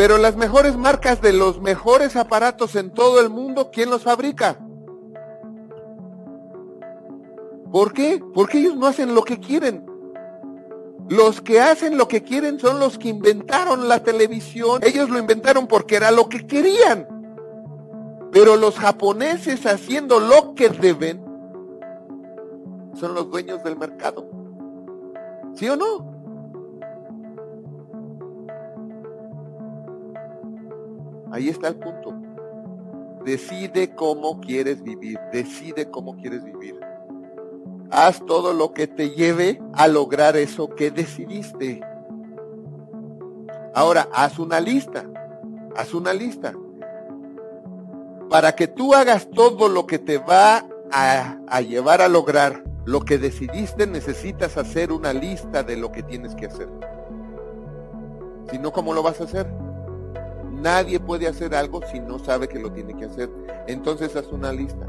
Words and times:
Pero 0.00 0.16
las 0.16 0.34
mejores 0.34 0.78
marcas 0.78 1.20
de 1.20 1.34
los 1.34 1.60
mejores 1.60 2.16
aparatos 2.16 2.74
en 2.74 2.90
todo 2.90 3.20
el 3.20 3.28
mundo, 3.28 3.70
¿quién 3.70 3.90
los 3.90 4.04
fabrica? 4.04 4.58
¿Por 7.70 7.92
qué? 7.92 8.18
Porque 8.32 8.60
ellos 8.60 8.78
no 8.78 8.86
hacen 8.86 9.14
lo 9.14 9.24
que 9.24 9.38
quieren. 9.38 9.84
Los 11.10 11.42
que 11.42 11.60
hacen 11.60 11.98
lo 11.98 12.08
que 12.08 12.22
quieren 12.22 12.58
son 12.58 12.80
los 12.80 12.96
que 12.96 13.08
inventaron 13.08 13.90
la 13.90 14.02
televisión. 14.02 14.80
Ellos 14.82 15.10
lo 15.10 15.18
inventaron 15.18 15.66
porque 15.66 15.96
era 15.96 16.10
lo 16.10 16.30
que 16.30 16.46
querían. 16.46 17.06
Pero 18.32 18.56
los 18.56 18.78
japoneses 18.78 19.66
haciendo 19.66 20.18
lo 20.18 20.54
que 20.54 20.70
deben 20.70 21.22
son 22.94 23.12
los 23.12 23.30
dueños 23.30 23.62
del 23.62 23.76
mercado. 23.76 24.26
¿Sí 25.52 25.68
o 25.68 25.76
no? 25.76 26.09
Ahí 31.40 31.48
está 31.48 31.68
el 31.68 31.76
punto. 31.76 32.12
Decide 33.24 33.94
cómo 33.94 34.42
quieres 34.42 34.82
vivir. 34.82 35.18
Decide 35.32 35.90
cómo 35.90 36.14
quieres 36.18 36.44
vivir. 36.44 36.78
Haz 37.90 38.22
todo 38.26 38.52
lo 38.52 38.74
que 38.74 38.86
te 38.86 39.12
lleve 39.12 39.58
a 39.72 39.88
lograr 39.88 40.36
eso 40.36 40.68
que 40.68 40.90
decidiste. 40.90 41.80
Ahora, 43.74 44.06
haz 44.12 44.38
una 44.38 44.60
lista. 44.60 45.06
Haz 45.74 45.94
una 45.94 46.12
lista. 46.12 46.52
Para 48.28 48.54
que 48.54 48.66
tú 48.68 48.92
hagas 48.92 49.30
todo 49.30 49.70
lo 49.70 49.86
que 49.86 49.98
te 49.98 50.18
va 50.18 50.66
a, 50.92 51.60
llevar 51.62 52.02
a 52.02 52.08
lograr 52.08 52.64
lo 52.84 53.00
que 53.00 53.16
decidiste, 53.16 53.86
necesitas 53.86 54.58
hacer 54.58 54.92
una 54.92 55.14
lista 55.14 55.62
de 55.62 55.78
lo 55.78 55.90
que 55.90 56.02
tienes 56.02 56.34
que 56.34 56.44
hacer. 56.44 56.68
Si 58.50 58.58
no, 58.58 58.72
¿cómo 58.72 58.92
lo 58.92 59.02
vas 59.02 59.22
a 59.22 59.24
hacer? 59.24 59.69
Nadie 60.60 61.00
puede 61.00 61.26
hacer 61.26 61.54
algo 61.54 61.80
si 61.90 62.00
no 62.00 62.18
sabe 62.18 62.48
que 62.48 62.58
lo 62.58 62.70
tiene 62.70 62.94
que 62.94 63.06
hacer. 63.06 63.30
Entonces 63.66 64.14
haz 64.14 64.26
una 64.30 64.52
lista. 64.52 64.86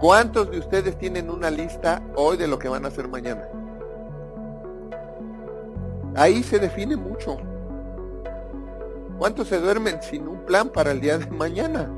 ¿Cuántos 0.00 0.50
de 0.50 0.58
ustedes 0.58 0.98
tienen 0.98 1.30
una 1.30 1.50
lista 1.50 2.02
hoy 2.16 2.36
de 2.36 2.48
lo 2.48 2.58
que 2.58 2.68
van 2.68 2.84
a 2.84 2.88
hacer 2.88 3.06
mañana? 3.06 3.46
Ahí 6.16 6.42
se 6.42 6.58
define 6.58 6.96
mucho. 6.96 7.36
¿Cuántos 9.18 9.48
se 9.48 9.60
duermen 9.60 10.02
sin 10.02 10.26
un 10.26 10.44
plan 10.46 10.70
para 10.70 10.90
el 10.90 11.00
día 11.00 11.18
de 11.18 11.26
mañana? 11.26 11.88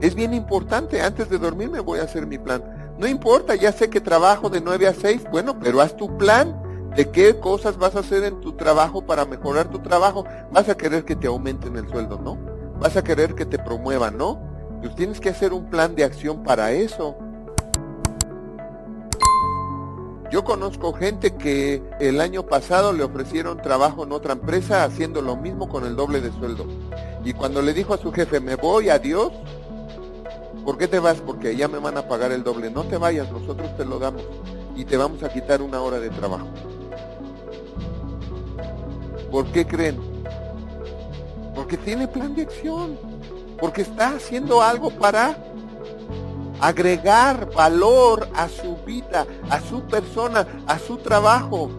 Es 0.00 0.14
bien 0.14 0.34
importante, 0.34 1.02
antes 1.02 1.28
de 1.30 1.38
dormirme 1.38 1.80
voy 1.80 1.98
a 1.98 2.04
hacer 2.04 2.26
mi 2.26 2.38
plan. 2.38 2.62
No 2.98 3.08
importa, 3.08 3.54
ya 3.54 3.72
sé 3.72 3.90
que 3.90 4.00
trabajo 4.00 4.50
de 4.50 4.60
9 4.60 4.86
a 4.86 4.94
6, 4.94 5.24
bueno, 5.32 5.58
pero 5.58 5.80
haz 5.80 5.96
tu 5.96 6.16
plan 6.16 6.69
de 6.96 7.10
qué 7.10 7.38
cosas 7.38 7.78
vas 7.78 7.96
a 7.96 8.00
hacer 8.00 8.24
en 8.24 8.40
tu 8.40 8.52
trabajo 8.52 9.02
para 9.02 9.24
mejorar 9.24 9.68
tu 9.68 9.78
trabajo. 9.78 10.24
Vas 10.52 10.68
a 10.68 10.76
querer 10.76 11.04
que 11.04 11.16
te 11.16 11.26
aumenten 11.26 11.76
el 11.76 11.88
sueldo, 11.88 12.18
¿no? 12.18 12.36
Vas 12.80 12.96
a 12.96 13.04
querer 13.04 13.34
que 13.34 13.46
te 13.46 13.58
promuevan, 13.58 14.16
¿no? 14.16 14.40
Pues 14.80 14.94
tienes 14.94 15.20
que 15.20 15.28
hacer 15.28 15.52
un 15.52 15.68
plan 15.68 15.94
de 15.94 16.04
acción 16.04 16.42
para 16.42 16.72
eso. 16.72 17.16
Yo 20.30 20.44
conozco 20.44 20.92
gente 20.92 21.34
que 21.34 21.82
el 21.98 22.20
año 22.20 22.46
pasado 22.46 22.92
le 22.92 23.02
ofrecieron 23.02 23.60
trabajo 23.60 24.04
en 24.04 24.12
otra 24.12 24.34
empresa 24.34 24.84
haciendo 24.84 25.22
lo 25.22 25.36
mismo 25.36 25.68
con 25.68 25.84
el 25.84 25.96
doble 25.96 26.20
de 26.20 26.30
sueldo. 26.32 26.66
Y 27.24 27.32
cuando 27.32 27.60
le 27.62 27.74
dijo 27.74 27.94
a 27.94 27.98
su 27.98 28.12
jefe, 28.12 28.38
me 28.38 28.54
voy, 28.54 28.90
adiós, 28.90 29.32
¿por 30.64 30.78
qué 30.78 30.86
te 30.86 31.00
vas? 31.00 31.20
Porque 31.20 31.56
ya 31.56 31.66
me 31.66 31.78
van 31.78 31.98
a 31.98 32.06
pagar 32.06 32.30
el 32.30 32.44
doble. 32.44 32.70
No 32.70 32.84
te 32.84 32.96
vayas, 32.96 33.30
nosotros 33.32 33.76
te 33.76 33.84
lo 33.84 33.98
damos 33.98 34.22
y 34.76 34.84
te 34.84 34.96
vamos 34.96 35.22
a 35.24 35.28
quitar 35.28 35.62
una 35.62 35.80
hora 35.82 35.98
de 35.98 36.10
trabajo. 36.10 36.46
¿Por 39.30 39.46
qué 39.52 39.66
creen? 39.66 39.98
Porque 41.54 41.76
tiene 41.76 42.08
plan 42.08 42.34
de 42.34 42.42
acción 42.42 42.98
porque 43.60 43.82
está 43.82 44.14
haciendo 44.14 44.62
algo 44.62 44.90
para 44.90 45.36
agregar 46.60 47.52
valor 47.54 48.28
a 48.34 48.48
su 48.48 48.76
vida, 48.78 49.26
a 49.50 49.60
su 49.60 49.82
persona, 49.82 50.46
a 50.66 50.78
su 50.78 50.96
trabajo. 50.96 51.70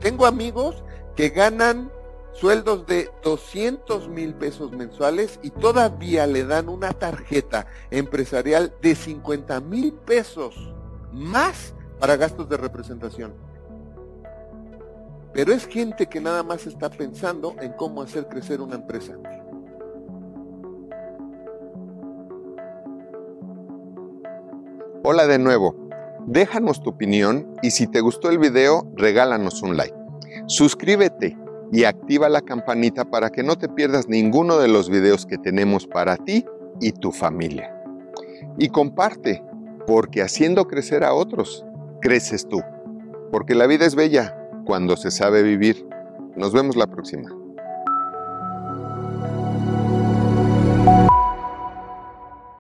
Tengo 0.00 0.26
amigos 0.26 0.82
que 1.16 1.30
ganan 1.30 1.90
sueldos 2.32 2.86
de 2.86 3.10
200 3.22 4.08
mil 4.08 4.34
pesos 4.34 4.72
mensuales 4.72 5.38
y 5.42 5.50
todavía 5.50 6.26
le 6.26 6.44
dan 6.44 6.68
una 6.68 6.92
tarjeta 6.92 7.66
empresarial 7.90 8.74
de 8.80 8.94
50 8.94 9.60
mil 9.60 9.92
pesos 9.92 10.72
más 11.12 11.74
para 12.00 12.16
gastos 12.16 12.48
de 12.48 12.56
representación. 12.56 13.53
Pero 15.34 15.52
es 15.52 15.66
gente 15.66 16.06
que 16.06 16.20
nada 16.20 16.44
más 16.44 16.64
está 16.64 16.88
pensando 16.88 17.56
en 17.60 17.72
cómo 17.72 18.02
hacer 18.02 18.28
crecer 18.28 18.60
una 18.60 18.76
empresa. 18.76 19.14
Hola 25.02 25.26
de 25.26 25.40
nuevo. 25.40 25.74
Déjanos 26.26 26.80
tu 26.82 26.90
opinión 26.90 27.52
y 27.62 27.72
si 27.72 27.88
te 27.88 28.00
gustó 28.00 28.30
el 28.30 28.38
video, 28.38 28.86
regálanos 28.94 29.60
un 29.62 29.76
like. 29.76 29.94
Suscríbete 30.46 31.36
y 31.72 31.82
activa 31.82 32.28
la 32.28 32.40
campanita 32.40 33.04
para 33.04 33.30
que 33.30 33.42
no 33.42 33.58
te 33.58 33.68
pierdas 33.68 34.08
ninguno 34.08 34.58
de 34.58 34.68
los 34.68 34.88
videos 34.88 35.26
que 35.26 35.36
tenemos 35.36 35.88
para 35.88 36.16
ti 36.16 36.46
y 36.80 36.92
tu 36.92 37.10
familia. 37.10 37.74
Y 38.56 38.68
comparte, 38.68 39.42
porque 39.84 40.22
haciendo 40.22 40.68
crecer 40.68 41.02
a 41.02 41.12
otros, 41.12 41.66
creces 42.00 42.46
tú. 42.46 42.62
Porque 43.32 43.56
la 43.56 43.66
vida 43.66 43.84
es 43.84 43.96
bella 43.96 44.38
cuando 44.64 44.96
se 44.96 45.10
sabe 45.10 45.42
vivir. 45.42 45.86
Nos 46.36 46.52
vemos 46.52 46.76
la 46.76 46.86
próxima. 46.86 47.43